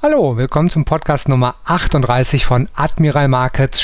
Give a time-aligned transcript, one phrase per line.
[0.00, 3.82] Hallo, willkommen zum Podcast Nummer 38 von Admiral Markets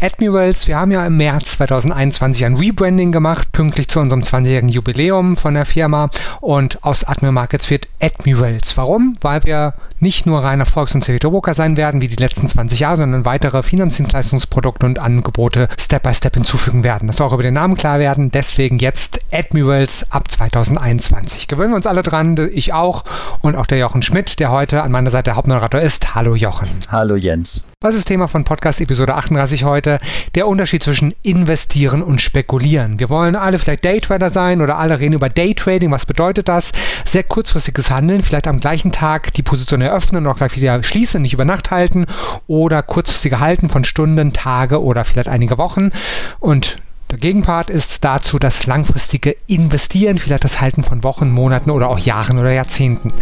[0.00, 0.66] Admirals.
[0.66, 5.54] Wir haben ja im März 2021 ein Rebranding gemacht, pünktlich zu unserem 20-jährigen Jubiläum von
[5.54, 6.10] der Firma.
[6.40, 8.76] Und aus Admiral Markets wird Admirals.
[8.76, 9.18] Warum?
[9.20, 12.96] Weil wir nicht nur reiner Volks- und Broker sein werden, wie die letzten 20 Jahre,
[12.96, 17.06] sondern weitere Finanzdienstleistungsprodukte und Angebote Step by Step hinzufügen werden.
[17.06, 18.30] Das soll auch über den Namen klar werden.
[18.30, 21.46] Deswegen jetzt Admirals ab 2021.
[21.46, 23.04] Gewöhnen wir uns alle dran, ich auch
[23.40, 26.14] und auch der Jochen Schmidt, der heute an meiner Seite der Hauptmoderator ist.
[26.14, 26.68] Hallo Jochen.
[26.90, 27.66] Hallo Jens.
[27.82, 30.00] Was ist Thema von Podcast Episode 38 heute?
[30.34, 32.98] Der Unterschied zwischen investieren und spekulieren.
[32.98, 35.90] Wir wollen alle vielleicht Daytrader sein oder alle reden über Daytrading.
[35.90, 36.72] Was bedeutet das?
[37.04, 41.22] Sehr kurzfristiges Handeln, vielleicht am gleichen Tag die Position eröffnen und auch gleich wieder schließen,
[41.22, 42.06] nicht über Nacht halten
[42.46, 45.90] oder kurzfristige Halten von Stunden, Tage oder vielleicht einige Wochen.
[46.38, 46.78] Und
[47.10, 51.98] der Gegenpart ist dazu das langfristige Investieren, vielleicht das Halten von Wochen, Monaten oder auch
[51.98, 53.12] Jahren oder Jahrzehnten.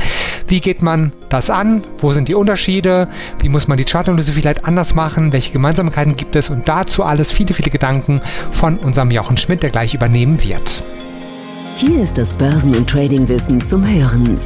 [0.47, 1.85] Wie geht man das an?
[1.97, 3.09] Wo sind die Unterschiede?
[3.41, 5.33] Wie muss man die Chartanalyse vielleicht anders machen?
[5.33, 6.51] Welche Gemeinsamkeiten gibt es?
[6.51, 10.85] Und dazu alles viele, viele Gedanken von unserem Jochen Schmidt, der gleich übernehmen wird.
[11.77, 14.39] Hier ist das Börsen- und Tradingwissen zum Hören.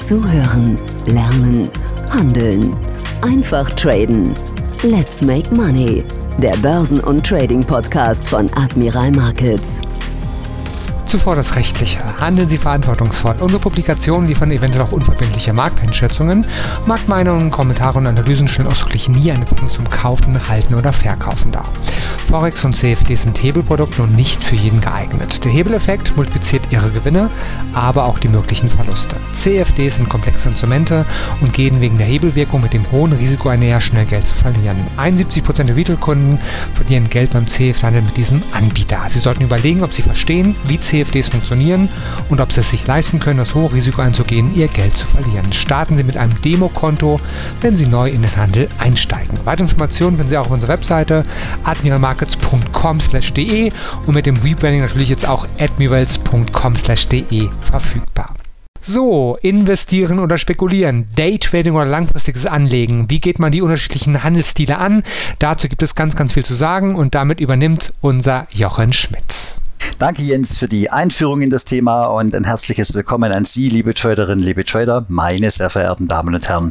[0.00, 1.68] Zuhören, lernen,
[2.10, 2.76] handeln.
[3.20, 4.34] Einfach traden.
[4.82, 6.04] Let's make money
[6.38, 9.80] der Börsen- und Trading-Podcast von Admiral Markets.
[11.08, 11.98] Zuvor das Rechtliche.
[12.20, 13.36] Handeln Sie verantwortungsvoll.
[13.40, 16.44] Unsere Publikationen liefern eventuell auch unverbindliche Markteinschätzungen.
[16.84, 21.64] Marktmeinungen, Kommentare und Analysen stellen ausdrücklich nie eine Empfehlung zum Kaufen, Halten oder Verkaufen dar.
[22.26, 25.42] Forex und CFD sind Hebelprodukte und nicht für jeden geeignet.
[25.42, 27.30] Der Hebeleffekt multipliziert Ihre Gewinne,
[27.72, 29.16] aber auch die möglichen Verluste.
[29.32, 31.06] CFDs sind komplexe Instrumente
[31.40, 34.76] und gehen wegen der Hebelwirkung mit dem hohen Risiko einher, schnell Geld zu verlieren.
[34.98, 36.38] 71% der Retail-Kunden
[36.74, 39.00] verlieren Geld beim CFD-Handel mit diesem Anbieter.
[39.08, 41.88] Sie sollten überlegen, ob Sie verstehen, wie CFD CFDs funktionieren
[42.28, 45.52] und ob Sie es sich leisten können, das hohe Risiko einzugehen, Ihr Geld zu verlieren.
[45.52, 47.20] Starten Sie mit einem Demokonto,
[47.60, 49.38] wenn Sie neu in den Handel einsteigen.
[49.44, 51.24] Weitere Informationen finden Sie auch auf unserer Webseite
[51.64, 53.72] admiralmarkets.com/de
[54.06, 58.34] und mit dem Rebranding natürlich jetzt auch admirals.com/de verfügbar.
[58.80, 63.10] So, investieren oder spekulieren, Daytrading oder langfristiges Anlegen.
[63.10, 65.02] Wie geht man die unterschiedlichen Handelsstile an?
[65.38, 69.57] Dazu gibt es ganz, ganz viel zu sagen und damit übernimmt unser Jochen Schmidt.
[69.98, 73.94] Danke Jens für die Einführung in das Thema und ein herzliches Willkommen an Sie, liebe
[73.94, 76.70] Traderinnen, liebe Trader, meine sehr verehrten Damen und Herren.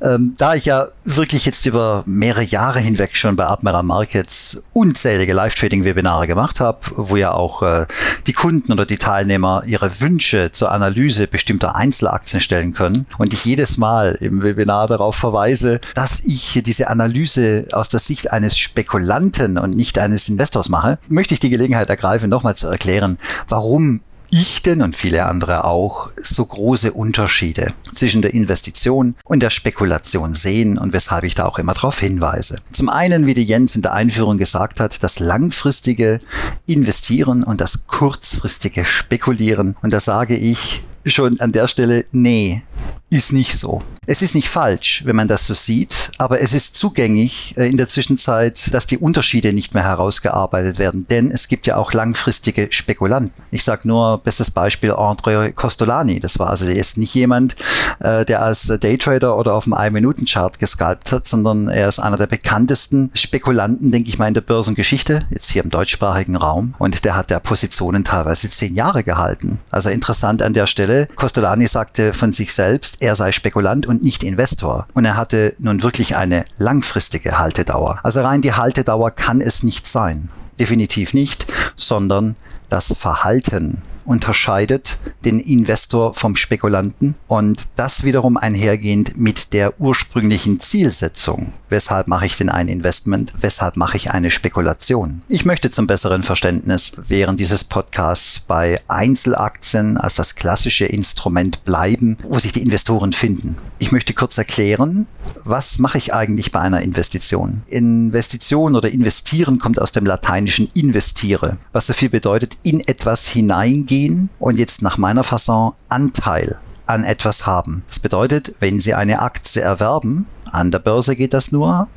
[0.00, 5.32] Ähm, da ich ja wirklich jetzt über mehrere Jahre hinweg schon bei Admiral Markets unzählige
[5.32, 7.86] Live-Trading-Webinare gemacht habe, wo ja auch äh,
[8.26, 13.44] die Kunden oder die Teilnehmer ihre Wünsche zur Analyse bestimmter Einzelaktien stellen können und ich
[13.44, 19.58] jedes Mal im Webinar darauf verweise, dass ich diese Analyse aus der Sicht eines Spekulanten
[19.58, 23.18] und nicht eines Investors mache, möchte ich die Gelegenheit ergreifen, nochmal zu erklären,
[23.48, 24.00] warum
[24.30, 30.34] ich denn und viele andere auch so große Unterschiede zwischen der Investition und der Spekulation
[30.34, 32.58] sehen und weshalb ich da auch immer darauf hinweise.
[32.72, 36.18] Zum einen, wie die Jens in der Einführung gesagt hat, das langfristige
[36.66, 39.76] Investieren und das kurzfristige Spekulieren.
[39.82, 42.62] Und da sage ich schon an der Stelle, nee,
[43.10, 43.82] ist nicht so.
[44.08, 47.76] Es ist nicht falsch, wenn man das so sieht, aber es ist zugänglich äh, in
[47.76, 52.68] der Zwischenzeit, dass die Unterschiede nicht mehr herausgearbeitet werden, denn es gibt ja auch langfristige
[52.70, 53.32] Spekulanten.
[53.50, 56.20] Ich sage nur bestes Beispiel André Costolani.
[56.20, 57.56] Das war also jetzt nicht jemand,
[57.98, 62.28] äh, der als Daytrader oder auf dem Ein-Minuten-Chart gescalpt hat, sondern er ist einer der
[62.28, 66.74] bekanntesten Spekulanten, denke ich mal, in der Börsengeschichte, jetzt hier im deutschsprachigen Raum.
[66.78, 69.58] Und der hat ja Positionen teilweise zehn Jahre gehalten.
[69.70, 70.95] Also interessant an der Stelle.
[71.04, 74.88] Costolani sagte von sich selbst, er sei Spekulant und nicht Investor.
[74.94, 78.00] Und er hatte nun wirklich eine langfristige Haltedauer.
[78.02, 80.30] Also rein die Haltedauer kann es nicht sein.
[80.58, 81.46] Definitiv nicht,
[81.76, 82.36] sondern
[82.70, 91.52] das Verhalten unterscheidet den Investor vom Spekulanten und das wiederum einhergehend mit der ursprünglichen Zielsetzung.
[91.68, 93.34] Weshalb mache ich denn ein Investment?
[93.40, 95.22] Weshalb mache ich eine Spekulation?
[95.28, 102.16] Ich möchte zum besseren Verständnis während dieses Podcasts bei Einzelaktien als das klassische Instrument bleiben,
[102.22, 103.58] wo sich die Investoren finden.
[103.78, 105.06] Ich möchte kurz erklären,
[105.44, 107.62] was mache ich eigentlich bei einer Investition?
[107.66, 113.95] Investition oder investieren kommt aus dem lateinischen investiere, was so viel bedeutet in etwas hineingehen
[113.96, 117.84] gehen und jetzt nach meiner Fasson Anteil an etwas haben.
[117.88, 121.88] Das bedeutet, wenn Sie eine Aktie erwerben, an der Börse geht das nur,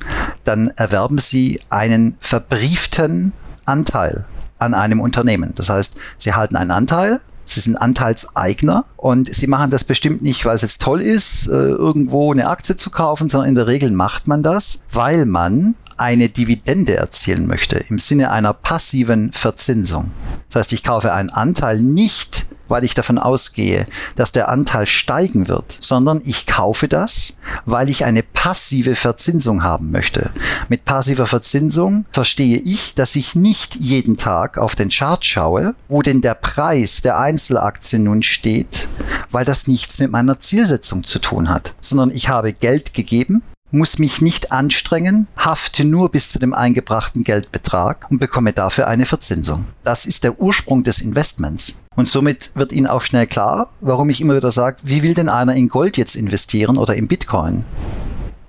[0.46, 3.34] dann erwerben Sie einen verbrieften
[3.66, 4.25] Anteil
[4.60, 5.54] an einem Unternehmen.
[5.56, 10.46] Das heißt, Sie halten einen Anteil, Sie sind Anteilseigner und Sie machen das bestimmt nicht,
[10.46, 13.92] weil es jetzt toll ist, äh, irgendwo eine Aktie zu kaufen, sondern in der Regel
[13.92, 20.12] macht man das, weil man eine Dividende erzielen möchte im Sinne einer passiven Verzinsung.
[20.50, 23.86] Das heißt, ich kaufe einen Anteil nicht, weil ich davon ausgehe,
[24.16, 27.34] dass der Anteil steigen wird, sondern ich kaufe das,
[27.66, 30.31] weil ich eine passive Verzinsung haben möchte.
[30.69, 36.01] Mit passiver Verzinsung verstehe ich, dass ich nicht jeden Tag auf den Chart schaue, wo
[36.01, 38.88] denn der Preis der Einzelaktie nun steht,
[39.31, 44.00] weil das nichts mit meiner Zielsetzung zu tun hat, sondern ich habe Geld gegeben, muss
[44.00, 49.68] mich nicht anstrengen, hafte nur bis zu dem eingebrachten Geldbetrag und bekomme dafür eine Verzinsung.
[49.83, 51.83] Das ist der Ursprung des Investments.
[51.95, 55.30] Und somit wird Ihnen auch schnell klar, warum ich immer wieder sage, wie will denn
[55.30, 57.66] einer in Gold jetzt investieren oder in Bitcoin?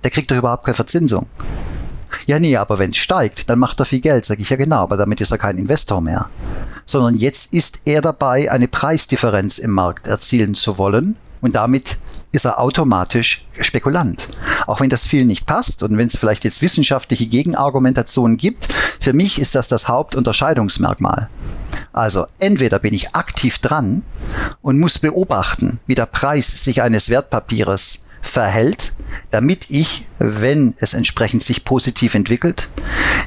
[0.03, 1.29] Der kriegt doch überhaupt keine Verzinsung.
[2.25, 4.79] Ja, nee, aber wenn es steigt, dann macht er viel Geld, sage ich ja genau,
[4.79, 6.29] aber damit ist er kein Investor mehr.
[6.85, 11.97] Sondern jetzt ist er dabei, eine Preisdifferenz im Markt erzielen zu wollen und damit
[12.31, 14.29] ist er automatisch Spekulant.
[14.67, 18.67] Auch wenn das vielen nicht passt und wenn es vielleicht jetzt wissenschaftliche Gegenargumentationen gibt,
[18.99, 21.29] für mich ist das das Hauptunterscheidungsmerkmal.
[21.93, 24.03] Also entweder bin ich aktiv dran
[24.61, 28.93] und muss beobachten, wie der Preis sich eines Wertpapieres verhält,
[29.31, 32.69] damit ich, wenn es entsprechend sich positiv entwickelt,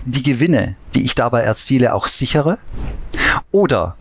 [0.05, 2.59] die Gewinne, die ich dabei erziele, auch sichere.
[3.51, 3.97] Oder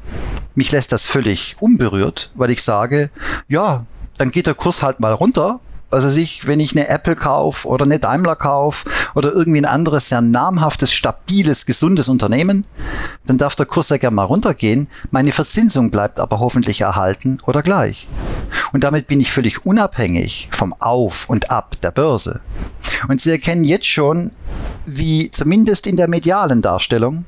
[0.56, 3.10] mich lässt das völlig unberührt, weil ich sage,
[3.48, 3.86] ja,
[4.24, 5.60] dann geht der Kurs halt mal runter.
[5.92, 10.08] Also sich, wenn ich eine Apple kaufe oder eine Daimler kaufe oder irgendwie ein anderes
[10.08, 12.64] sehr namhaftes, stabiles, gesundes Unternehmen,
[13.28, 14.88] dann darf der Kurs ja gerne mal runtergehen.
[15.12, 18.08] Meine Verzinsung bleibt aber hoffentlich erhalten oder gleich.
[18.72, 22.40] Und damit bin ich völlig unabhängig vom Auf und Ab der Börse.
[23.10, 24.32] Und Sie erkennen jetzt schon,
[24.86, 27.26] wie zumindest in der medialen Darstellung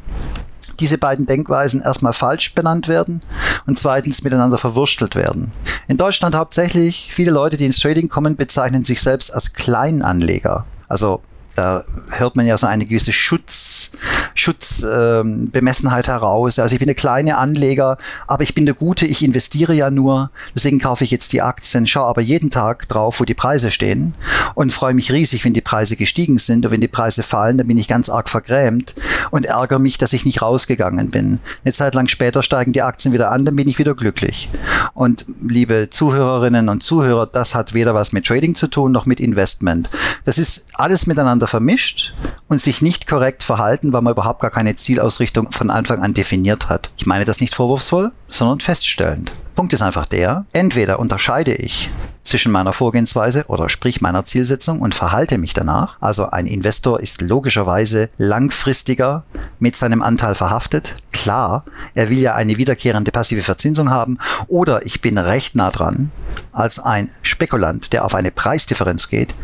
[0.80, 3.22] diese beiden Denkweisen erstmal falsch benannt werden
[3.66, 5.51] und zweitens miteinander verwurstelt werden.
[5.88, 10.66] In Deutschland hauptsächlich viele Leute, die ins Trading kommen, bezeichnen sich selbst als Kleinanleger.
[10.88, 11.22] Also
[11.56, 13.92] da hört man ja so eine gewisse Schutz,
[14.34, 16.60] Schutzbemessenheit ähm, heraus.
[16.60, 17.98] Also ich bin der kleine Anleger,
[18.28, 21.88] aber ich bin der Gute, ich investiere ja nur, deswegen kaufe ich jetzt die Aktien,
[21.88, 24.13] schaue aber jeden Tag drauf, wo die Preise stehen
[24.54, 27.68] und freue mich riesig, wenn die Preise gestiegen sind und wenn die Preise fallen, dann
[27.68, 28.94] bin ich ganz arg vergrämt
[29.31, 31.40] und ärgere mich, dass ich nicht rausgegangen bin.
[31.63, 34.50] Eine Zeit lang später steigen die Aktien wieder an, dann bin ich wieder glücklich.
[34.94, 39.19] Und liebe Zuhörerinnen und Zuhörer, das hat weder was mit Trading zu tun noch mit
[39.19, 39.90] Investment.
[40.25, 42.14] Das ist alles miteinander miteinander vermischt
[42.48, 46.70] und sich nicht korrekt verhalten, weil man überhaupt gar keine Zielausrichtung von Anfang an definiert
[46.70, 46.92] hat.
[46.98, 49.34] Ich meine das nicht vorwurfsvoll, sondern feststellend.
[49.56, 51.90] Punkt ist einfach der, entweder unterscheide ich
[52.24, 55.98] zwischen meiner Vorgehensweise oder sprich meiner Zielsetzung und verhalte mich danach.
[56.02, 59.24] Also ein Investor ist logischerweise langfristiger
[59.60, 60.96] mit seinem Anteil verhaftet.
[61.12, 61.64] Klar,
[61.94, 66.12] er will ja eine wiederkehrende passive Verzinsung haben oder ich bin recht nah dran
[66.52, 69.36] als ein Spekulant, der auf eine Preisdifferenz geht,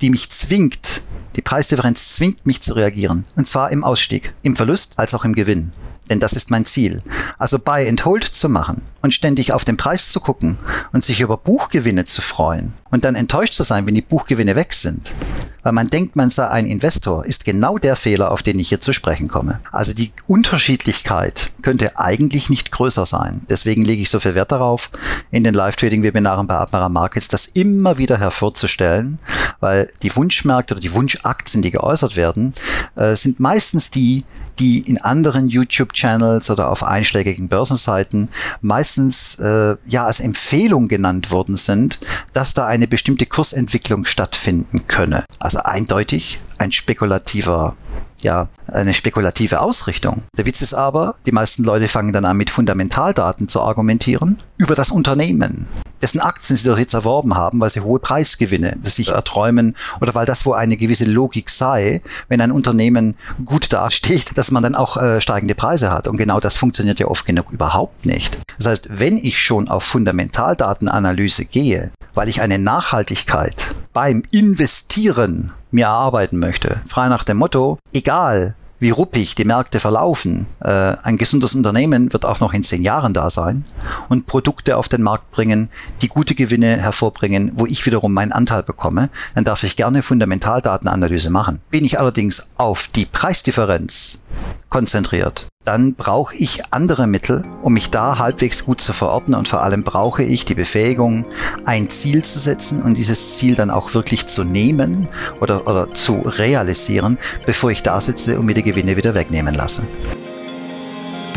[0.00, 1.02] die mich zwingt,
[1.38, 3.24] die Preisdifferenz zwingt mich zu reagieren.
[3.36, 5.70] Und zwar im Ausstieg, im Verlust als auch im Gewinn.
[6.10, 7.02] Denn das ist mein Ziel.
[7.38, 10.58] Also Buy and Hold zu machen und ständig auf den Preis zu gucken
[10.92, 14.72] und sich über Buchgewinne zu freuen und dann enttäuscht zu sein, wenn die Buchgewinne weg
[14.72, 15.14] sind,
[15.62, 18.80] weil man denkt, man sei ein Investor, ist genau der Fehler, auf den ich hier
[18.80, 19.60] zu sprechen komme.
[19.70, 23.42] Also die Unterschiedlichkeit könnte eigentlich nicht größer sein.
[23.48, 24.90] Deswegen lege ich so viel Wert darauf,
[25.30, 29.18] in den Live-Trading-Webinaren bei Admiral Markets das immer wieder hervorzustellen,
[29.60, 32.54] weil die Wunschmärkte oder die Wunschaktien, die geäußert werden,
[32.96, 34.24] äh, sind meistens die,
[34.58, 38.28] die in anderen YouTube-Channels oder auf einschlägigen Börsenseiten
[38.60, 42.00] meistens äh, ja als Empfehlung genannt worden sind,
[42.32, 45.24] dass da eine bestimmte Kursentwicklung stattfinden könne.
[45.38, 47.76] Also eindeutig ein spekulativer
[48.20, 50.24] ja, eine spekulative Ausrichtung.
[50.36, 54.74] Der Witz ist aber, die meisten Leute fangen dann an, mit Fundamentaldaten zu argumentieren über
[54.74, 55.68] das Unternehmen
[56.02, 60.26] dessen Aktien sie doch jetzt erworben haben, weil sie hohe Preisgewinne sich erträumen oder weil
[60.26, 64.96] das wo eine gewisse Logik sei, wenn ein Unternehmen gut dasteht, dass man dann auch
[64.96, 66.08] äh, steigende Preise hat.
[66.08, 68.38] Und genau das funktioniert ja oft genug überhaupt nicht.
[68.56, 75.86] Das heißt, wenn ich schon auf Fundamentaldatenanalyse gehe, weil ich eine Nachhaltigkeit beim Investieren mir
[75.86, 80.46] erarbeiten möchte, frei nach dem Motto, egal wie ruppig die Märkte verlaufen.
[80.60, 83.64] Äh, ein gesundes Unternehmen wird auch noch in zehn Jahren da sein
[84.08, 85.68] und Produkte auf den Markt bringen,
[86.02, 89.10] die gute Gewinne hervorbringen, wo ich wiederum meinen Anteil bekomme.
[89.34, 91.60] Dann darf ich gerne Fundamentaldatenanalyse machen.
[91.70, 94.24] Bin ich allerdings auf die Preisdifferenz
[94.68, 99.62] konzentriert, dann brauche ich andere Mittel, um mich da halbwegs gut zu verorten und vor
[99.62, 101.26] allem brauche ich die Befähigung,
[101.64, 105.08] ein Ziel zu setzen und dieses Ziel dann auch wirklich zu nehmen
[105.40, 109.86] oder, oder zu realisieren, bevor ich da sitze und mir die Gewinne wieder wegnehmen lasse.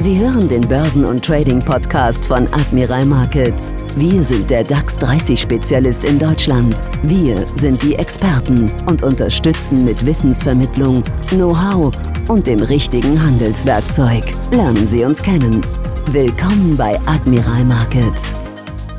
[0.01, 3.71] Sie hören den Börsen- und Trading-Podcast von Admiral Markets.
[3.95, 6.81] Wir sind der DAX 30-Spezialist in Deutschland.
[7.03, 11.91] Wir sind die Experten und unterstützen mit Wissensvermittlung, Know-how
[12.27, 14.23] und dem richtigen Handelswerkzeug.
[14.49, 15.61] Lernen Sie uns kennen.
[16.07, 18.33] Willkommen bei Admiral Markets.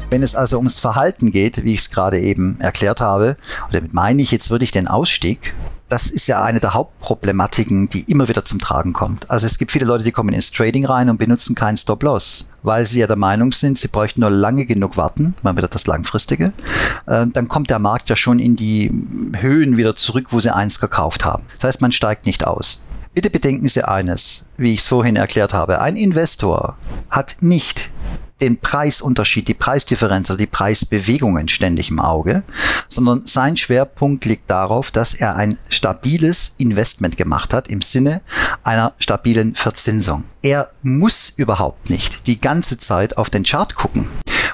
[0.09, 3.93] Wenn es also ums Verhalten geht, wie ich es gerade eben erklärt habe, und damit
[3.93, 5.53] meine ich jetzt wirklich den Ausstieg,
[5.93, 9.31] das ist ja eine der Hauptproblematiken, die immer wieder zum Tragen kommt.
[9.31, 12.87] Also es gibt viele Leute, die kommen ins Trading rein und benutzen keinen Stop-Loss, weil
[12.87, 16.55] sie ja der Meinung sind, sie bräuchten nur lange genug warten, mal wieder das Langfristige.
[17.07, 18.91] Äh, dann kommt der Markt ja schon in die
[19.39, 21.45] Höhen wieder zurück, wo sie eins gekauft haben.
[21.57, 22.83] Das heißt, man steigt nicht aus.
[23.13, 25.83] Bitte bedenken Sie eines, wie ich es vorhin erklärt habe.
[25.83, 26.79] Ein Investor
[27.11, 27.91] hat nicht
[28.43, 32.43] den Preisunterschied, die Preisdifferenz oder die Preisbewegungen ständig im Auge,
[32.89, 38.21] sondern sein Schwerpunkt liegt darauf, dass er ein stabiles Investment gemacht hat im Sinne
[38.65, 40.25] einer stabilen Verzinsung.
[40.43, 44.09] Er muss überhaupt nicht die ganze Zeit auf den Chart gucken.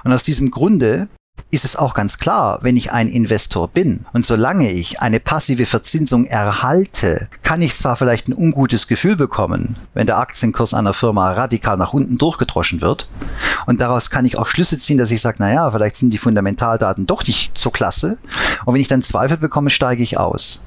[0.04, 1.08] Und aus diesem Grunde
[1.50, 5.66] ist es auch ganz klar, wenn ich ein Investor bin und solange ich eine passive
[5.66, 11.32] Verzinsung erhalte, kann ich zwar vielleicht ein ungutes Gefühl bekommen, wenn der Aktienkurs einer Firma
[11.32, 13.08] radikal nach unten durchgedroschen wird
[13.66, 17.06] und daraus kann ich auch Schlüsse ziehen, dass ich sage, naja, vielleicht sind die Fundamentaldaten
[17.06, 18.18] doch nicht so klasse
[18.64, 20.64] und wenn ich dann Zweifel bekomme, steige ich aus.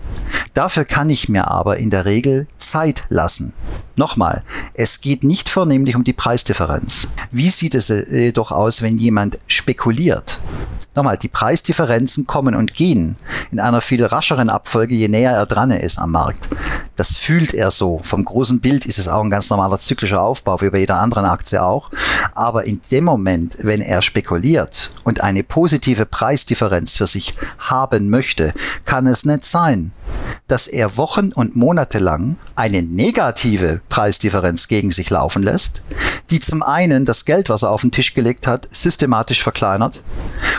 [0.54, 3.54] Dafür kann ich mir aber in der Regel Zeit lassen.
[3.96, 7.08] Nochmal, es geht nicht vornehmlich um die Preisdifferenz.
[7.30, 10.40] Wie sieht es jedoch aus, wenn jemand spekuliert?
[10.94, 13.16] Nochmal, die Preisdifferenzen kommen und gehen
[13.50, 16.50] in einer viel rascheren Abfolge, je näher er dran ist am Markt.
[17.02, 18.00] Das fühlt er so.
[18.04, 21.26] Vom großen Bild ist es auch ein ganz normaler zyklischer Aufbau, wie bei jeder anderen
[21.26, 21.90] Aktie auch.
[22.36, 28.54] Aber in dem Moment, wenn er spekuliert und eine positive Preisdifferenz für sich haben möchte,
[28.86, 29.94] kann es nicht sein,
[30.46, 35.82] dass er Wochen und Monate lang eine negative Preisdifferenz gegen sich laufen lässt,
[36.30, 40.04] die zum einen das Geld, was er auf den Tisch gelegt hat, systematisch verkleinert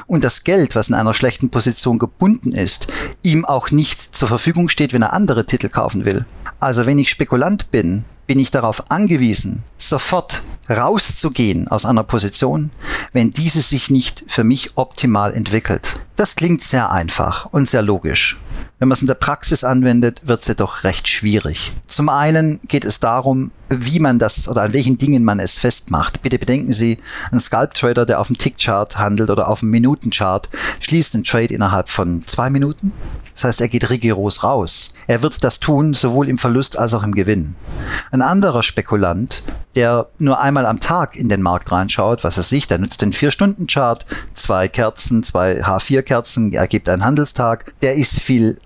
[0.08, 2.88] und das Geld, was in einer schlechten Position gebunden ist,
[3.22, 6.26] ihm auch nicht zur Verfügung steht, wenn er andere Titel kaufen will.
[6.62, 12.70] Also wenn ich Spekulant bin, bin ich darauf angewiesen, sofort rauszugehen aus einer Position,
[13.12, 15.98] wenn diese sich nicht für mich optimal entwickelt.
[16.14, 18.38] Das klingt sehr einfach und sehr logisch.
[18.82, 21.70] Wenn man es in der Praxis anwendet, wird es jedoch recht schwierig.
[21.86, 26.20] Zum einen geht es darum, wie man das oder an welchen Dingen man es festmacht.
[26.20, 26.98] Bitte bedenken Sie,
[27.30, 30.48] ein Scalp-Trader, der auf dem Tick-Chart handelt oder auf dem Minutenchart,
[30.80, 32.92] schließt den Trade innerhalb von zwei Minuten.
[33.34, 34.94] Das heißt, er geht rigoros raus.
[35.06, 37.54] Er wird das tun, sowohl im Verlust als auch im Gewinn.
[38.10, 42.66] Ein anderer Spekulant, der nur einmal am Tag in den Markt reinschaut, was er sich,
[42.66, 48.58] der nutzt den Vier-Stunden-Chart, zwei Kerzen, zwei H4-Kerzen, ergibt einen Handelstag, der ist viel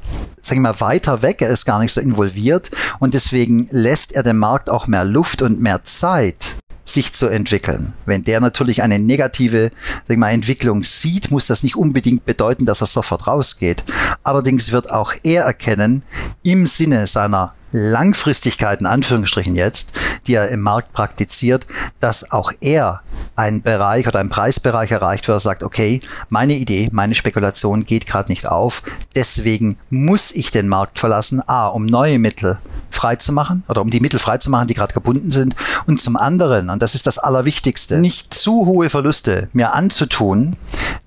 [0.47, 2.71] sag ich mal, weiter weg, er ist gar nicht so involviert
[3.01, 7.95] und deswegen lässt er dem Markt auch mehr Luft und mehr Zeit, sich zu entwickeln.
[8.07, 9.73] Wenn der natürlich eine negative
[10.07, 13.85] sag ich mal, Entwicklung sieht, muss das nicht unbedingt bedeuten, dass er sofort rausgeht.
[14.23, 16.05] Allerdings wird auch er erkennen,
[16.45, 19.93] im Sinne seiner Langfristigkeit, in Anführungsstrichen jetzt,
[20.27, 21.67] die er im Markt praktiziert,
[22.01, 23.03] dass auch er
[23.35, 28.07] einen Bereich oder einen Preisbereich erreicht, wo er sagt, okay, meine Idee, meine Spekulation geht
[28.07, 28.83] gerade nicht auf,
[29.15, 32.59] deswegen muss ich den Markt verlassen, a, um neue Mittel
[32.91, 35.55] freizumachen oder um die Mittel freizumachen, die gerade gebunden sind.
[35.87, 40.57] Und zum anderen, und das ist das Allerwichtigste, nicht zu hohe Verluste mir anzutun,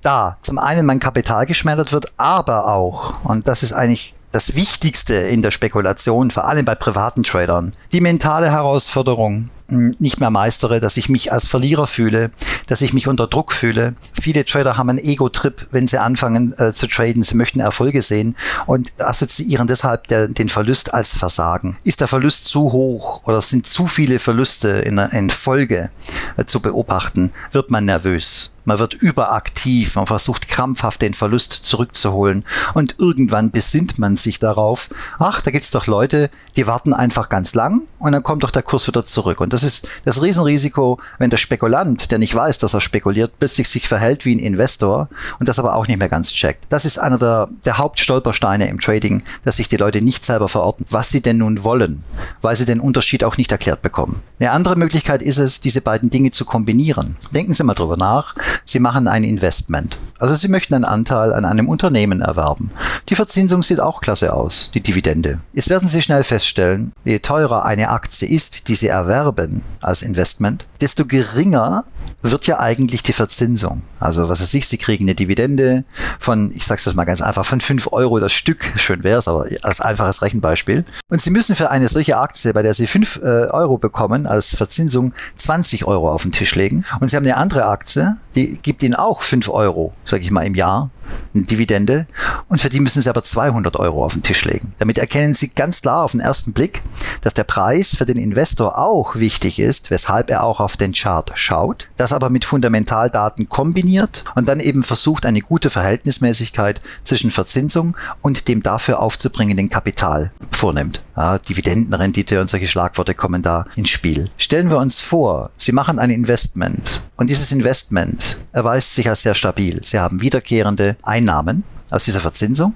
[0.01, 5.15] da zum einen mein Kapital geschmälert wird, aber auch, und das ist eigentlich das Wichtigste
[5.15, 10.97] in der Spekulation, vor allem bei privaten Tradern, die mentale Herausforderung, nicht mehr meistere, dass
[10.97, 12.31] ich mich als Verlierer fühle,
[12.67, 13.93] dass ich mich unter Druck fühle.
[14.19, 17.23] Viele Trader haben einen Ego-Trip, wenn sie anfangen äh, zu traden.
[17.23, 21.77] Sie möchten Erfolge sehen und assoziieren deshalb der, den Verlust als Versagen.
[21.83, 25.91] Ist der Verlust zu hoch oder sind zu viele Verluste in, in Folge
[26.37, 28.53] äh, zu beobachten, wird man nervös.
[28.69, 32.45] Man wird überaktiv, man versucht krampfhaft den Verlust zurückzuholen
[32.75, 37.55] und irgendwann besinnt man sich darauf, ach, da gibt's doch Leute, die warten einfach ganz
[37.55, 39.41] lang und dann kommt doch der Kurs wieder zurück.
[39.41, 43.67] Und das ist das Riesenrisiko, wenn der Spekulant, der nicht weiß, dass er spekuliert, plötzlich
[43.67, 45.09] sich verhält wie ein Investor
[45.39, 46.65] und das aber auch nicht mehr ganz checkt.
[46.69, 50.85] Das ist einer der, der Hauptstolpersteine im Trading, dass sich die Leute nicht selber verorten,
[50.91, 52.03] was sie denn nun wollen,
[52.43, 54.21] weil sie den Unterschied auch nicht erklärt bekommen.
[54.39, 57.17] Eine andere Möglichkeit ist es, diese beiden Dinge zu kombinieren.
[57.33, 58.35] Denken Sie mal drüber nach.
[58.65, 59.99] Sie machen ein Investment.
[60.19, 62.71] Also Sie möchten einen Anteil an einem Unternehmen erwerben.
[63.09, 65.41] Die Verzinsung sieht auch klasse aus, die Dividende.
[65.53, 70.67] Jetzt werden Sie schnell feststellen, je teurer eine Aktie ist, die Sie erwerben als Investment,
[70.81, 71.85] desto geringer
[72.21, 73.83] wird ja eigentlich die Verzinsung.
[73.99, 75.85] Also was weiß ich, Sie kriegen eine Dividende
[76.19, 79.45] von, ich sag's das mal ganz einfach, von 5 Euro das Stück, schön wär's, aber
[79.61, 80.85] als einfaches Rechenbeispiel.
[81.09, 84.55] Und Sie müssen für eine solche Aktie, bei der Sie 5 äh, Euro bekommen, als
[84.55, 86.85] Verzinsung 20 Euro auf den Tisch legen.
[86.99, 90.45] Und Sie haben eine andere Aktie, die gibt Ihnen auch 5 Euro, sag ich mal,
[90.45, 90.89] im Jahr,
[91.33, 92.07] eine Dividende.
[92.49, 94.73] Und für die müssen Sie aber 200 Euro auf den Tisch legen.
[94.79, 96.81] Damit erkennen Sie ganz klar auf den ersten Blick,
[97.21, 101.31] dass der Preis für den Investor auch wichtig ist, weshalb er auch auf den Chart
[101.35, 107.95] schaut, das aber mit Fundamentaldaten kombiniert und dann eben versucht, eine gute Verhältnismäßigkeit zwischen Verzinsung
[108.21, 111.03] und dem dafür aufzubringenden Kapital vornimmt.
[111.15, 114.29] Ja, Dividendenrendite und solche Schlagworte kommen da ins Spiel.
[114.37, 119.35] Stellen wir uns vor, Sie machen ein Investment und dieses Investment erweist sich als sehr
[119.35, 119.81] stabil.
[119.83, 122.75] Sie haben wiederkehrende Einnahmen aus dieser Verzinsung.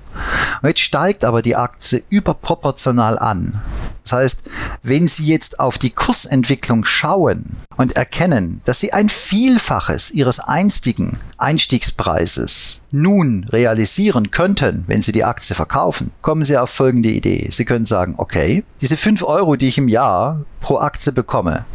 [0.62, 3.62] Und jetzt steigt aber die Aktie überproportional an.
[4.04, 4.50] Das heißt,
[4.82, 11.18] wenn Sie jetzt auf die Kursentwicklung schauen und erkennen, dass Sie ein Vielfaches Ihres einstigen
[11.38, 17.48] Einstiegspreises nun realisieren könnten, wenn Sie die Aktie verkaufen, kommen Sie auf folgende Idee.
[17.50, 21.66] Sie können sagen, okay, diese 5 Euro, die ich im Jahr pro Aktie bekomme,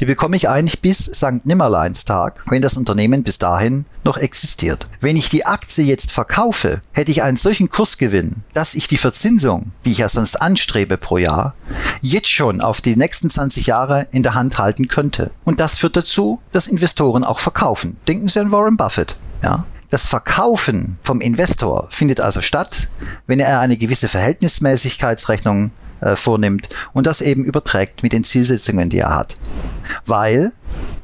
[0.00, 1.44] die bekomme ich eigentlich bis St.
[1.44, 4.86] Nimmerleinstag, wenn das Unternehmen bis dahin noch existiert.
[5.00, 9.72] Wenn ich die Aktie jetzt verkaufe, hätte ich einen solchen Kursgewinn, dass ich die Verzinsung,
[9.84, 11.54] die ich ja sonst anstrebe pro Jahr,
[12.00, 15.30] jetzt schon auf die nächsten 20 Jahre in der Hand halten könnte.
[15.44, 17.96] Und das führt dazu, dass Investoren auch verkaufen.
[18.08, 19.16] Denken Sie an Warren Buffett.
[19.42, 19.66] Ja?
[19.92, 22.88] Das Verkaufen vom Investor findet also statt,
[23.26, 25.70] wenn er eine gewisse Verhältnismäßigkeitsrechnung
[26.02, 29.36] äh, vornimmt und das eben überträgt mit den Zielsetzungen, die er hat.
[30.04, 30.52] Weil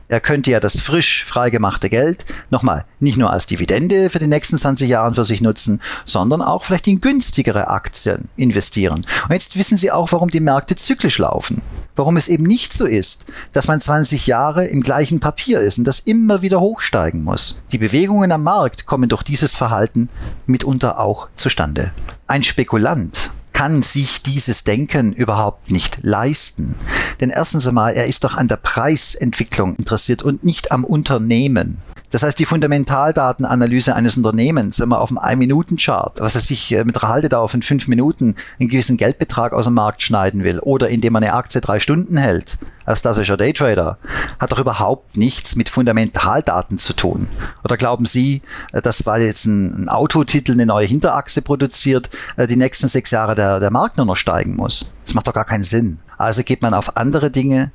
[0.08, 4.56] er könnte ja das frisch freigemachte Geld nochmal nicht nur als Dividende für die nächsten
[4.56, 9.06] 20 Jahre für sich nutzen, sondern auch vielleicht in günstigere Aktien investieren.
[9.24, 11.62] Und jetzt wissen Sie auch, warum die Märkte zyklisch laufen.
[11.94, 15.84] Warum es eben nicht so ist, dass man 20 Jahre im gleichen Papier ist und
[15.84, 17.60] das immer wieder hochsteigen muss.
[17.72, 20.08] Die Bewegungen am Markt kommen durch dieses Verhalten
[20.46, 21.92] mitunter auch zustande.
[22.28, 23.27] Ein Spekulant
[23.58, 26.76] kann sich dieses Denken überhaupt nicht leisten.
[27.20, 31.78] Denn erstens einmal, er ist doch an der Preisentwicklung interessiert und nicht am Unternehmen.
[32.10, 36.84] Das heißt, die Fundamentaldatenanalyse eines Unternehmens, wenn man auf einem Ein-Minuten-Chart, was er sich äh,
[36.84, 40.88] mit einer Haltedauer von fünf Minuten einen gewissen Geldbetrag aus dem Markt schneiden will oder
[40.88, 43.98] indem man eine Aktie drei Stunden hält, als klassischer Daytrader,
[44.40, 47.28] hat doch überhaupt nichts mit Fundamentaldaten zu tun.
[47.62, 48.40] Oder glauben Sie,
[48.72, 53.10] äh, dass weil jetzt ein, ein Autotitel eine neue Hinterachse produziert, äh, die nächsten sechs
[53.10, 54.94] Jahre der, der Markt nur noch steigen muss?
[55.08, 56.00] Das macht doch gar keinen Sinn.
[56.18, 57.72] Also geht man auf andere Dinge,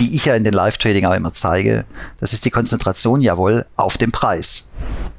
[0.00, 1.84] die ich ja in den Live-Trading auch immer zeige.
[2.18, 4.72] Das ist die Konzentration, jawohl, auf den Preis.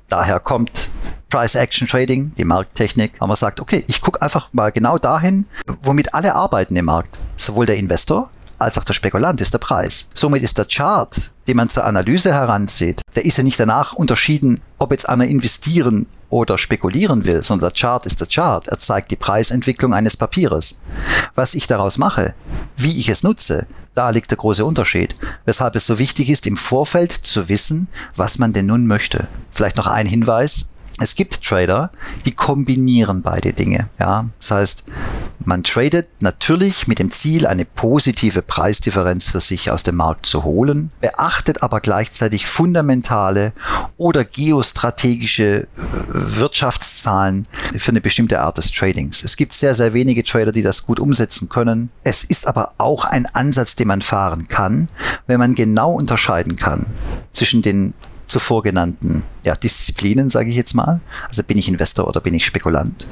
[0.09, 0.89] Daher kommt
[1.29, 5.45] Price Action Trading, die Markttechnik, aber man sagt, okay, ich gucke einfach mal genau dahin,
[5.81, 7.17] womit alle arbeiten im Markt.
[7.37, 10.09] Sowohl der Investor als auch der Spekulant ist der Preis.
[10.13, 14.59] Somit ist der Chart, den man zur Analyse heranzieht, der ist ja nicht danach unterschieden,
[14.79, 18.67] ob jetzt einer investieren oder spekulieren will, sondern der Chart ist der Chart.
[18.67, 20.81] Er zeigt die Preisentwicklung eines Papieres.
[21.35, 22.33] Was ich daraus mache,
[22.75, 25.13] wie ich es nutze, da liegt der große Unterschied,
[25.45, 29.27] weshalb es so wichtig ist, im Vorfeld zu wissen, was man denn nun möchte.
[29.51, 30.72] Vielleicht noch ein Hinweis.
[30.99, 31.91] Es gibt Trader,
[32.25, 33.89] die kombinieren beide Dinge.
[33.99, 34.83] Ja, das heißt,
[35.43, 40.43] man tradet natürlich mit dem Ziel, eine positive Preisdifferenz für sich aus dem Markt zu
[40.43, 43.53] holen, beachtet aber gleichzeitig fundamentale
[43.97, 45.67] oder geostrategische äh,
[46.13, 49.23] Wirtschaftszahlen für eine bestimmte Art des Tradings.
[49.23, 51.89] Es gibt sehr, sehr wenige Trader, die das gut umsetzen können.
[52.03, 54.87] Es ist aber auch ein Ansatz, den man fahren kann,
[55.27, 56.85] wenn man genau unterscheiden kann
[57.31, 57.93] zwischen den
[58.33, 61.01] zuvor genannten ja, Disziplinen, sage ich jetzt mal.
[61.27, 63.05] Also bin ich Investor oder bin ich Spekulant.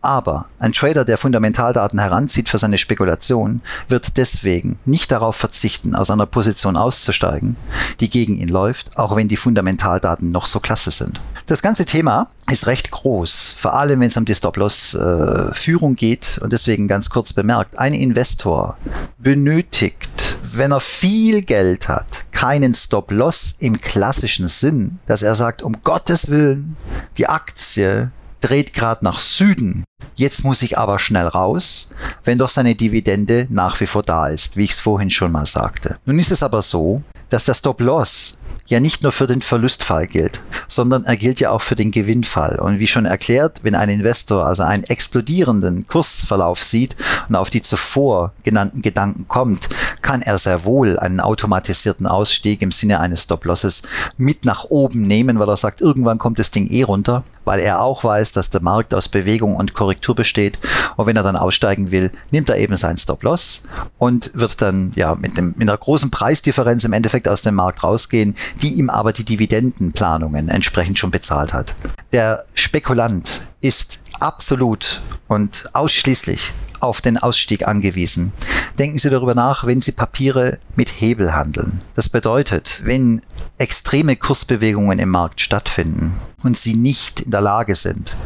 [0.00, 6.10] Aber ein Trader, der Fundamentaldaten heranzieht für seine Spekulation, wird deswegen nicht darauf verzichten, aus
[6.10, 7.56] einer Position auszusteigen,
[7.98, 11.20] die gegen ihn läuft, auch wenn die Fundamentaldaten noch so klasse sind.
[11.46, 16.38] Das ganze Thema ist recht groß, vor allem wenn es um die Stop-Loss-Führung äh, geht.
[16.40, 18.76] Und deswegen ganz kurz bemerkt, ein Investor
[19.18, 25.82] benötigt, wenn er viel Geld hat, keinen Stop-Loss im klassischen Sinn, dass er sagt, um
[25.82, 26.76] Gottes Willen,
[27.16, 28.10] die Aktie
[28.40, 29.84] dreht gerade nach Süden.
[30.16, 31.88] Jetzt muss ich aber schnell raus,
[32.24, 35.46] wenn doch seine Dividende nach wie vor da ist, wie ich es vorhin schon mal
[35.46, 35.98] sagte.
[36.04, 38.38] Nun ist es aber so, dass der Stop-Loss
[38.70, 42.58] ja nicht nur für den Verlustfall gilt, sondern er gilt ja auch für den Gewinnfall.
[42.60, 46.96] Und wie schon erklärt, wenn ein Investor also einen explodierenden Kursverlauf sieht
[47.28, 49.68] und auf die zuvor genannten Gedanken kommt,
[50.02, 53.82] kann er sehr wohl einen automatisierten Ausstieg im Sinne eines Stop-Losses
[54.16, 57.80] mit nach oben nehmen, weil er sagt, irgendwann kommt das Ding eh runter weil er
[57.80, 60.58] auch weiß, dass der Markt aus Bewegung und Korrektur besteht.
[60.96, 63.62] Und wenn er dann aussteigen will, nimmt er eben seinen Stop-Loss
[63.98, 67.82] und wird dann ja mit, dem, mit einer großen Preisdifferenz im Endeffekt aus dem Markt
[67.82, 71.74] rausgehen, die ihm aber die Dividendenplanungen entsprechend schon bezahlt hat.
[72.12, 78.32] Der Spekulant ist absolut und ausschließlich auf den Ausstieg angewiesen.
[78.78, 81.78] Denken Sie darüber nach, wenn Sie Papiere mit Hebel handeln.
[81.94, 83.20] Das bedeutet, wenn
[83.58, 88.16] extreme Kursbewegungen im Markt stattfinden, und sie nicht in der Lage sind,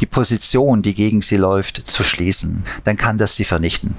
[0.00, 3.96] die Position, die gegen sie läuft, zu schließen, dann kann das sie vernichten.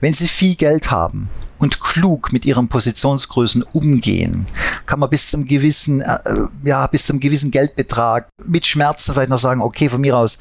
[0.00, 1.28] Wenn sie viel Geld haben
[1.58, 4.46] und klug mit ihren Positionsgrößen umgehen,
[4.86, 6.18] kann man bis zum gewissen, äh,
[6.64, 10.38] ja, bis zum gewissen Geldbetrag mit Schmerzen vielleicht noch sagen, okay, von mir aus,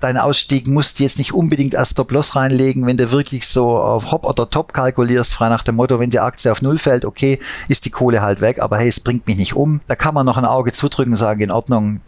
[0.00, 4.12] dein Ausstieg musst du jetzt nicht unbedingt als Stop-Loss reinlegen, wenn du wirklich so auf
[4.12, 7.38] Hop oder Top kalkulierst, frei nach dem Motto, wenn die Aktie auf Null fällt, okay,
[7.68, 9.80] ist die Kohle halt weg, aber hey, es bringt mich nicht um.
[9.88, 12.00] Da kann man noch ein Auge zudrücken und sagen, in Ordnung,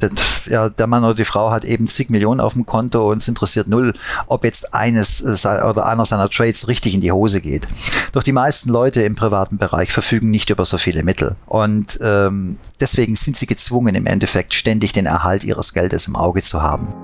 [0.47, 3.29] ja, der Mann oder die Frau hat eben zig Millionen auf dem Konto und es
[3.29, 3.95] interessiert null,
[4.27, 7.67] ob jetzt eines äh, oder einer seiner Trades richtig in die Hose geht.
[8.13, 11.37] Doch die meisten Leute im privaten Bereich verfügen nicht über so viele Mittel.
[11.47, 16.43] Und ähm, deswegen sind sie gezwungen, im Endeffekt ständig den Erhalt ihres Geldes im Auge
[16.43, 16.95] zu haben.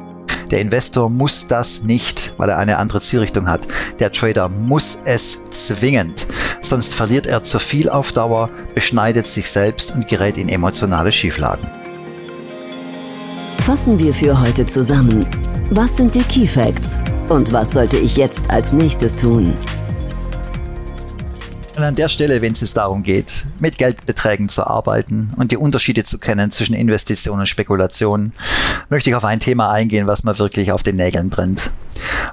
[0.50, 3.66] Der Investor muss das nicht, weil er eine andere Zielrichtung hat.
[3.98, 6.26] Der Trader muss es zwingend.
[6.60, 11.68] Sonst verliert er zu viel auf Dauer, beschneidet sich selbst und gerät in emotionale Schieflagen.
[13.60, 15.26] Fassen wir für heute zusammen.
[15.70, 16.98] Was sind die Key Facts?
[17.28, 19.54] Und was sollte ich jetzt als nächstes tun?
[21.76, 26.04] Und an der Stelle, wenn es darum geht, mit Geldbeträgen zu arbeiten und die Unterschiede
[26.04, 28.32] zu kennen zwischen Investition und Spekulation,
[28.90, 31.72] möchte ich auf ein Thema eingehen, was mir wirklich auf den Nägeln brennt.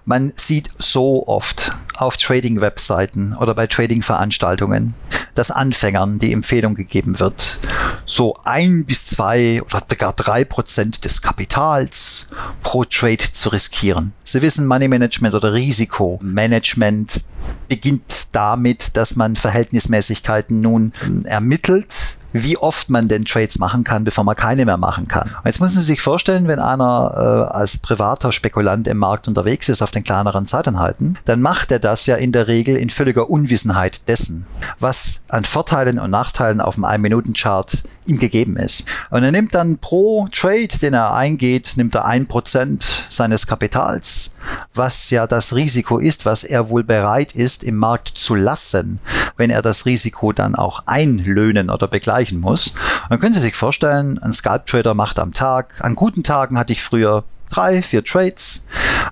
[0.06, 4.94] Man sieht so oft auf Trading-Webseiten oder bei Trading-Veranstaltungen,
[5.34, 7.60] dass Anfängern die Empfehlung gegeben wird,
[8.06, 12.30] so ein bis zwei oder gar drei Prozent des Kapitals
[12.62, 14.14] pro Trade zu riskieren.
[14.24, 17.24] Sie wissen, Money Management oder Risikomanagement
[17.68, 20.92] beginnt damit, dass man Verhältnismäßigkeiten nun
[21.26, 25.32] ermittelt wie oft man denn Trades machen kann, bevor man keine mehr machen kann.
[25.46, 29.82] Jetzt müssen Sie sich vorstellen, wenn einer äh, als privater Spekulant im Markt unterwegs ist
[29.82, 34.08] auf den kleineren Zeiteinheiten, dann macht er das ja in der Regel in völliger Unwissenheit
[34.08, 34.46] dessen,
[34.80, 38.86] was an Vorteilen und Nachteilen auf dem 1-Minuten-Chart ihm gegeben ist.
[39.10, 44.36] Und er nimmt dann pro Trade, den er eingeht, nimmt er ein Prozent seines Kapitals,
[44.74, 49.00] was ja das Risiko ist, was er wohl bereit ist, im Markt zu lassen,
[49.38, 52.74] wenn er das Risiko dann auch einlöhnen oder begleichen muss.
[53.10, 56.84] dann können Sie sich vorstellen, ein Scalp-Trader macht am Tag, an guten Tagen hatte ich
[56.84, 58.66] früher drei, vier Trades.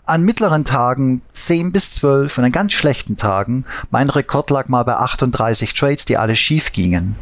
[0.05, 4.83] An mittleren Tagen 10 bis 12 und an ganz schlechten Tagen, mein Rekord lag mal
[4.83, 7.15] bei 38 Trades, die alle schief gingen.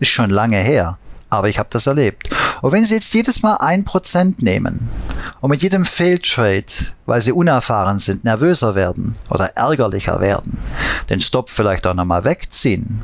[0.00, 0.98] Ist schon lange her
[1.32, 2.28] aber ich habe das erlebt.
[2.60, 4.90] Und wenn Sie jetzt jedes Mal ein Prozent nehmen
[5.40, 6.66] und mit jedem Failtrade,
[7.06, 10.58] weil Sie unerfahren sind, nervöser werden oder ärgerlicher werden,
[11.08, 13.02] den Stop vielleicht auch nochmal wegziehen,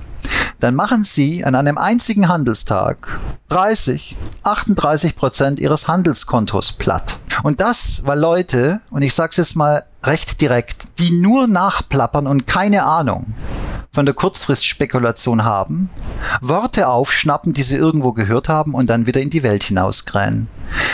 [0.60, 7.16] dann machen Sie an einem einzigen Handelstag 30, 38 Prozent Ihres Handelskontos platt.
[7.44, 12.26] Und das, weil Leute, und ich sage es jetzt mal recht direkt, die nur nachplappern
[12.26, 13.34] und keine Ahnung
[13.98, 15.90] von der Kurzfristspekulation haben,
[16.40, 20.46] Worte aufschnappen, die sie irgendwo gehört haben und dann wieder in die Welt hinausgränen.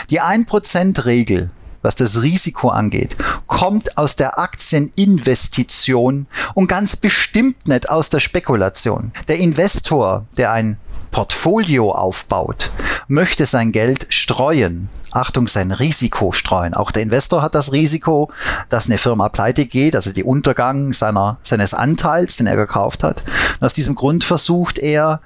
[0.08, 1.50] Die 1%-Regel,
[1.84, 3.16] was das Risiko angeht,
[3.46, 9.12] kommt aus der Aktieninvestition und ganz bestimmt nicht aus der Spekulation.
[9.28, 10.78] Der Investor, der ein
[11.10, 12.72] Portfolio aufbaut,
[13.06, 14.88] möchte sein Geld streuen.
[15.12, 16.74] Achtung, sein Risiko streuen.
[16.74, 18.32] Auch der Investor hat das Risiko,
[18.68, 23.22] dass eine Firma pleite geht, also die Untergang seiner, seines Anteils, den er gekauft hat.
[23.60, 25.20] Und aus diesem Grund versucht er,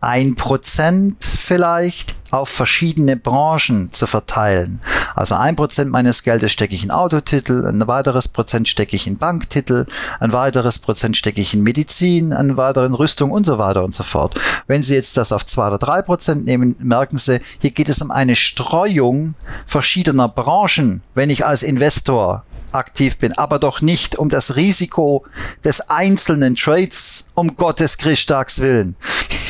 [0.00, 4.80] ein Prozent vielleicht auf verschiedene Branchen zu verteilen.
[5.14, 9.18] Also ein Prozent meines Geldes stecke ich in Autotitel, ein weiteres Prozent stecke ich in
[9.18, 9.86] Banktitel,
[10.20, 14.02] ein weiteres Prozent stecke ich in Medizin, einen weiteren Rüstung und so weiter und so
[14.02, 14.38] fort.
[14.66, 18.02] Wenn Sie jetzt das auf zwei oder drei Prozent nehmen, merken Sie, hier geht es
[18.02, 19.34] um eine Streuung
[19.66, 21.02] verschiedener Branchen.
[21.14, 22.44] Wenn ich als Investor
[22.76, 25.24] aktiv bin, aber doch nicht um das Risiko
[25.64, 28.96] des einzelnen Trades, um Gottes Christtags willen.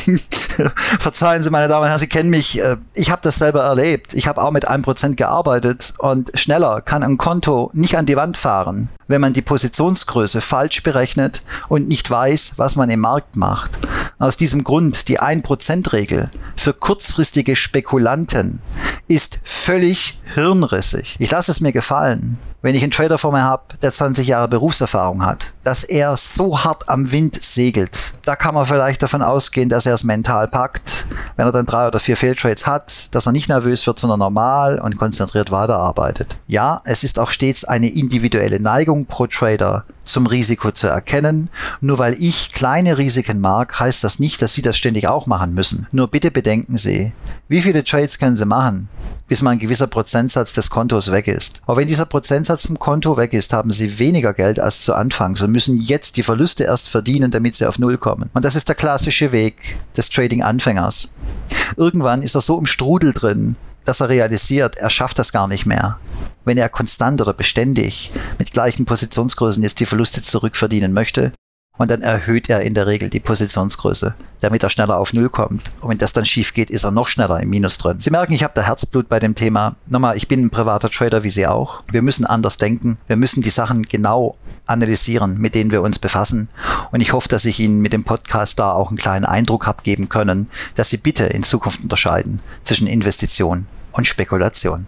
[1.00, 2.60] Verzeihen Sie, meine Damen und Herren, Sie kennen mich.
[2.60, 4.14] Äh, ich habe das selber erlebt.
[4.14, 8.16] Ich habe auch mit einem Prozent gearbeitet und schneller kann ein Konto nicht an die
[8.16, 13.36] Wand fahren, wenn man die Positionsgröße falsch berechnet und nicht weiß, was man im Markt
[13.36, 13.78] macht.
[14.18, 18.62] Aus diesem Grund die 1%-Regel für kurzfristige Spekulanten
[19.08, 21.16] ist völlig hirnrissig.
[21.18, 24.48] Ich lasse es mir gefallen wenn ich einen Trader vor mir habe, der 20 Jahre
[24.48, 29.68] Berufserfahrung hat, dass er so hart am Wind segelt, da kann man vielleicht davon ausgehen,
[29.68, 33.32] dass er es mental packt, wenn er dann drei oder vier Failtrades hat, dass er
[33.32, 36.36] nicht nervös wird, sondern normal und konzentriert weiterarbeitet.
[36.46, 41.50] Ja, es ist auch stets eine individuelle Neigung pro Trader, zum Risiko zu erkennen.
[41.80, 45.52] Nur weil ich kleine Risiken mag, heißt das nicht, dass Sie das ständig auch machen
[45.52, 45.86] müssen.
[45.92, 47.12] Nur bitte bedenken Sie,
[47.48, 48.88] wie viele Trades können Sie machen,
[49.28, 51.60] bis mal ein gewisser Prozentsatz des Kontos weg ist.
[51.66, 55.36] Aber wenn dieser Prozentsatz vom Konto weg ist, haben Sie weniger Geld als zu Anfang.
[55.36, 58.30] Sie müssen jetzt die Verluste erst verdienen, damit Sie auf Null kommen.
[58.32, 61.10] Und das ist der klassische Weg des Trading-Anfängers.
[61.76, 65.66] Irgendwann ist er so im Strudel drin, dass er realisiert, er schafft das gar nicht
[65.66, 65.98] mehr.
[66.46, 71.32] Wenn er konstant oder beständig mit gleichen Positionsgrößen jetzt die Verluste zurückverdienen möchte,
[71.78, 75.70] und dann erhöht er in der Regel die Positionsgröße, damit er schneller auf Null kommt.
[75.80, 78.00] Und wenn das dann schief geht, ist er noch schneller im Minus drin.
[78.00, 79.76] Sie merken, ich habe da Herzblut bei dem Thema.
[79.86, 81.82] Nochmal, ich bin ein privater Trader wie Sie auch.
[81.90, 82.96] Wir müssen anders denken.
[83.08, 86.48] Wir müssen die Sachen genau analysieren, mit denen wir uns befassen.
[86.92, 89.82] Und ich hoffe, dass ich Ihnen mit dem Podcast da auch einen kleinen Eindruck habe
[89.82, 94.86] geben können, dass Sie bitte in Zukunft unterscheiden zwischen Investition und Spekulation.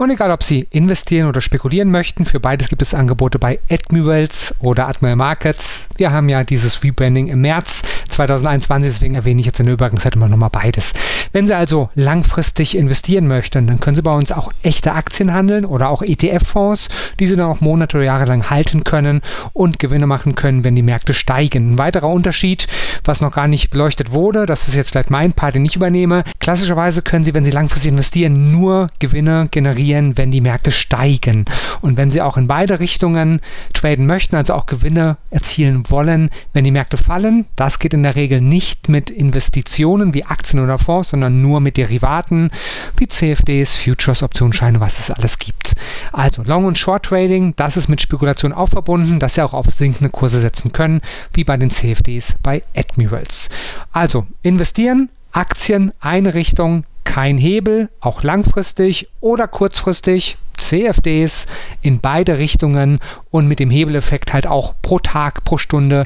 [0.00, 4.54] Und egal, ob Sie investieren oder spekulieren möchten, für beides gibt es Angebote bei Admirals
[4.60, 5.90] oder Admiral Markets.
[5.98, 10.16] Wir haben ja dieses Rebranding im März 2021, deswegen erwähne ich jetzt in der Übergangszeit
[10.16, 10.94] immer nochmal beides.
[11.32, 15.66] Wenn Sie also langfristig investieren möchten, dann können Sie bei uns auch echte Aktien handeln
[15.66, 19.20] oder auch ETF-Fonds, die Sie dann auch Monate oder Jahre lang halten können
[19.52, 21.74] und Gewinne machen können, wenn die Märkte steigen.
[21.74, 22.68] Ein weiterer Unterschied,
[23.04, 26.24] was noch gar nicht beleuchtet wurde, das ist jetzt vielleicht mein Part, den ich übernehme.
[26.38, 31.44] Klassischerweise können Sie, wenn Sie langfristig investieren, nur Gewinne generieren verlieren, wenn die Märkte steigen.
[31.80, 33.40] Und wenn Sie auch in beide Richtungen
[33.72, 38.14] traden möchten, also auch Gewinne erzielen wollen, wenn die Märkte fallen, das geht in der
[38.16, 42.50] Regel nicht mit Investitionen wie Aktien oder Fonds, sondern nur mit Derivaten
[42.96, 45.74] wie CFDs, Futures, Optionsscheine, was es alles gibt.
[46.12, 50.10] Also Long- und Short-Trading, das ist mit Spekulation auch verbunden, dass Sie auch auf sinkende
[50.10, 51.00] Kurse setzen können,
[51.32, 53.48] wie bei den CFDs bei Admirals.
[53.92, 60.36] Also investieren, Aktien eine Richtung, kein Hebel, auch langfristig oder kurzfristig.
[60.56, 61.46] CFDs
[61.80, 62.98] in beide Richtungen
[63.30, 66.04] und mit dem Hebeleffekt halt auch pro Tag, pro Stunde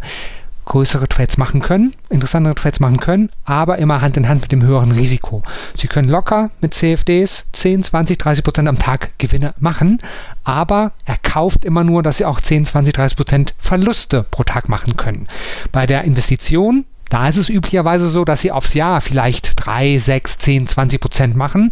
[0.64, 4.62] größere Trades machen können, interessantere Trades machen können, aber immer Hand in Hand mit dem
[4.62, 5.42] höheren Risiko.
[5.76, 9.98] Sie können locker mit CFDs 10, 20, 30 Prozent am Tag Gewinne machen,
[10.42, 14.68] aber er kauft immer nur, dass Sie auch 10, 20, 30 Prozent Verluste pro Tag
[14.68, 15.28] machen können.
[15.72, 20.38] Bei der Investition da ist es üblicherweise so, dass sie aufs Jahr vielleicht 3, 6,
[20.38, 21.70] 10, 20 Prozent machen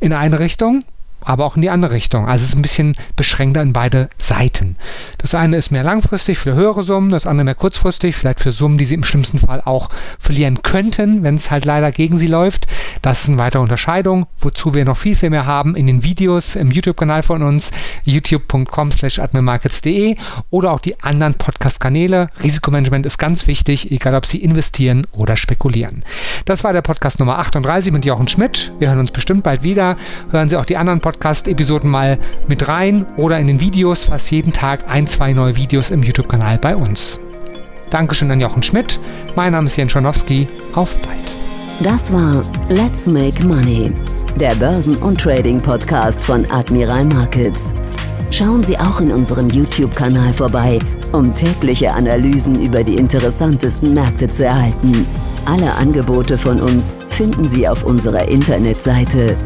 [0.00, 0.84] in eine Richtung
[1.24, 2.26] aber auch in die andere Richtung.
[2.26, 4.76] Also es ist ein bisschen beschränkter in beide Seiten.
[5.18, 8.78] Das eine ist mehr langfristig für höhere Summen, das andere mehr kurzfristig, vielleicht für Summen,
[8.78, 12.66] die sie im schlimmsten Fall auch verlieren könnten, wenn es halt leider gegen sie läuft.
[13.02, 16.56] Das ist eine weitere Unterscheidung, wozu wir noch viel, viel mehr haben in den Videos
[16.56, 17.70] im YouTube-Kanal von uns,
[18.04, 20.16] youtube.com slash admirmarkets.de
[20.50, 22.28] oder auch die anderen Podcast-Kanäle.
[22.42, 26.04] Risikomanagement ist ganz wichtig, egal ob Sie investieren oder spekulieren.
[26.44, 28.72] Das war der Podcast Nummer 38 mit Jochen Schmidt.
[28.78, 29.96] Wir hören uns bestimmt bald wieder.
[30.30, 34.30] Hören Sie auch die anderen Podcasts Podcast-Episoden mal mit rein oder in den Videos, fast
[34.30, 37.20] jeden Tag ein, zwei neue Videos im YouTube-Kanal bei uns.
[37.90, 38.98] Dankeschön an Jochen Schmidt.
[39.36, 40.48] Mein Name ist Jens Schonowski.
[40.74, 41.36] Auf bald.
[41.80, 43.92] Das war Let's Make Money,
[44.40, 47.74] der Börsen- und Trading-Podcast von Admiral Markets.
[48.30, 50.78] Schauen Sie auch in unserem YouTube-Kanal vorbei,
[51.12, 55.06] um tägliche Analysen über die interessantesten Märkte zu erhalten.
[55.44, 59.36] Alle Angebote von uns finden Sie auf unserer Internetseite